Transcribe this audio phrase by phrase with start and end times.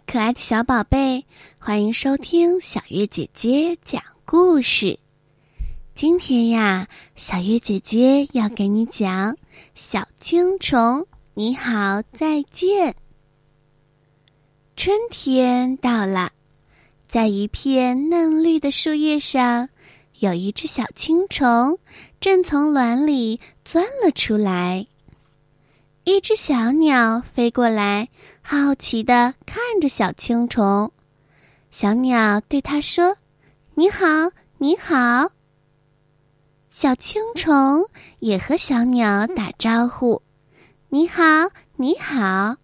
[0.00, 1.24] 可爱的小宝贝，
[1.58, 4.98] 欢迎收听小月姐姐讲故事。
[5.94, 9.32] 今天呀，小月姐姐要给你讲
[9.74, 12.92] 《小青虫你好再见》。
[14.76, 16.32] 春天到了，
[17.06, 19.68] 在一片嫩绿的树叶上，
[20.20, 21.78] 有一只小青虫
[22.20, 24.86] 正从卵里钻了出来。
[26.04, 28.08] 一只小鸟飞过来。
[28.44, 30.92] 好奇的看着小青虫，
[31.70, 33.16] 小鸟对它说
[33.74, 34.04] ：“你好，
[34.58, 35.30] 你好。”
[36.68, 40.20] 小青虫也和小鸟打招呼
[40.90, 41.22] ：“你好，
[41.76, 42.56] 你好。”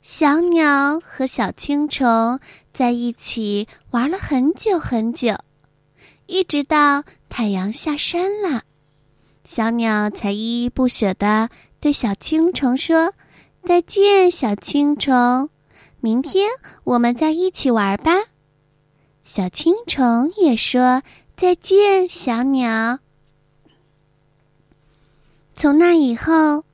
[0.00, 2.40] 小鸟和小青虫
[2.72, 5.36] 在一起玩了很久很久，
[6.26, 8.62] 一直到太阳下山了，
[9.44, 13.12] 小鸟才依依不舍的对小青虫说。
[13.68, 15.50] 再见，小青虫。
[16.00, 16.48] 明天
[16.84, 18.12] 我们再一起玩吧。
[19.22, 21.02] 小青虫也说
[21.36, 22.98] 再见，小鸟。
[25.54, 26.64] 从那以后，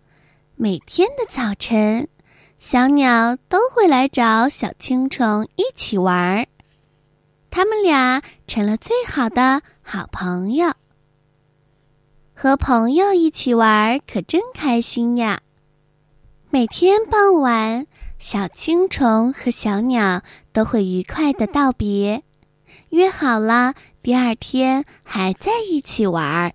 [0.55, 2.07] 每天的早晨，
[2.61, 6.47] 小鸟都会来找小青虫一起玩儿。
[7.51, 10.73] 他们俩成了最好的好朋友。
[12.37, 15.41] 和朋友一起玩可真开心呀！
[16.55, 17.85] 每天傍晚，
[18.21, 22.23] 小青虫和小鸟都会愉快的道别，
[22.91, 23.75] 约好了
[24.05, 26.53] 第二天还在一起玩儿。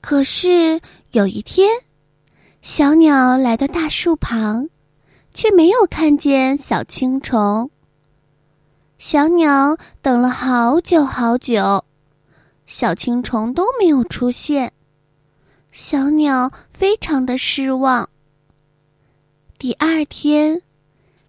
[0.00, 1.68] 可是有一天，
[2.62, 4.68] 小鸟来到大树旁，
[5.34, 7.68] 却没有看见小青虫。
[8.98, 11.84] 小鸟等了好久好久，
[12.68, 14.72] 小青虫都没有出现，
[15.72, 18.08] 小鸟非常的失望。
[19.58, 20.62] 第二天，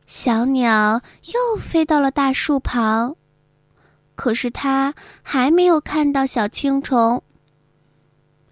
[0.05, 1.02] 小鸟
[1.33, 3.16] 又飞到了大树旁，
[4.13, 7.23] 可是它还没有看到小青虫。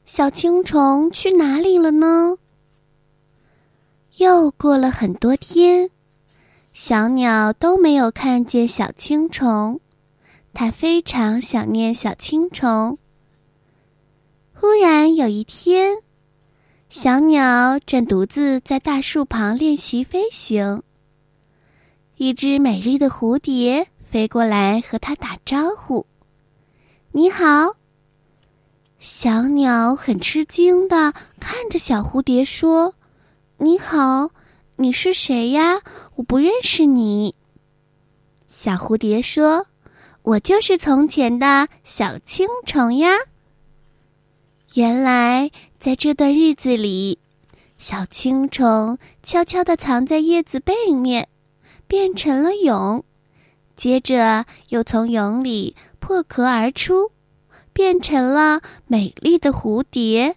[0.08, 2.40] 小青虫去哪里了呢？
[4.16, 5.92] 又过了很多天，
[6.74, 9.80] 小鸟都没有看见小青虫，
[10.56, 12.98] 它非常想念小青虫。
[14.56, 15.98] 忽然有一天。
[16.90, 20.82] 小鸟正独自在大树旁练习飞行。
[22.16, 26.08] 一只美丽的蝴蝶飞过来和它打招呼
[27.12, 27.76] ：“你好。”
[29.00, 32.96] 小鸟很吃惊的看着小蝴蝶说
[33.60, 34.32] ：“你好，
[34.78, 35.82] 你是谁呀？
[36.16, 37.36] 我不认识你。”
[38.48, 39.68] 小蝴蝶说
[40.24, 43.10] ：“我就是从前的小青虫呀。”
[44.74, 45.52] 原来。
[45.80, 47.20] 在这段日子里，
[47.78, 51.30] 小青虫悄悄地藏在叶子背面，
[51.88, 53.04] 变成了蛹，
[53.76, 57.12] 接着又从蛹里破壳而出，
[57.74, 60.36] 变成了美丽的蝴蝶。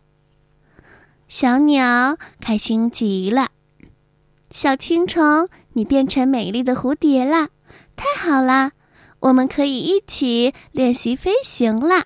[1.27, 3.49] 小鸟开心极了，
[4.51, 7.49] 小青虫，你变成美丽的蝴蝶了，
[7.97, 8.73] 太好了，
[9.21, 12.05] 我们可以一起练习飞行了。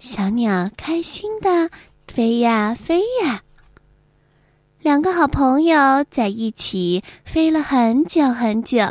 [0.00, 1.70] 小鸟开心的。
[2.08, 3.42] 飞呀飞呀，
[4.80, 8.90] 两个好朋友在一起飞了很久很久，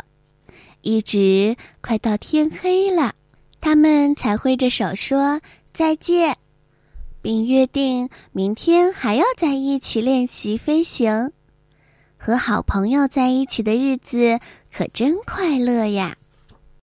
[0.80, 3.14] 一直快到天黑了，
[3.60, 5.40] 他们才挥着手说
[5.74, 6.38] 再见，
[7.20, 11.32] 并约定明天还要在一起练习飞行。
[12.16, 14.40] 和好朋友在一起的日子
[14.72, 16.16] 可真快乐呀！